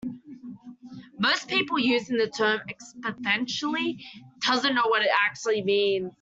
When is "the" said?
2.17-2.25